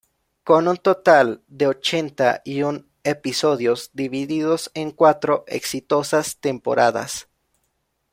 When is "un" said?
0.67-0.77, 2.63-2.89